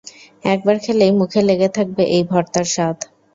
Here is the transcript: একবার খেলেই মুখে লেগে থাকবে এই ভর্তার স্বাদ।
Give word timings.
একবার 0.43 0.75
খেলেই 0.83 1.13
মুখে 1.19 1.41
লেগে 1.47 1.69
থাকবে 1.77 2.03
এই 2.15 2.23
ভর্তার 2.31 2.65
স্বাদ। 2.73 2.97